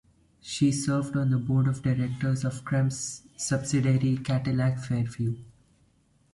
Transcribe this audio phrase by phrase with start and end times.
[0.41, 5.35] She served on the board of directors of Cemp's subsidiary, Cadillac Fairview.